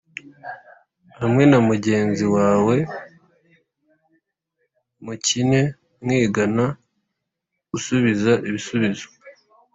Hamwe 1.19 1.43
na 1.51 1.59
mugenzi 1.67 2.25
wawe 2.35 2.75
mukine 5.05 5.59
mwigana 6.03 6.65
gusubiza 7.71 8.31
ibisubizo 8.47 9.07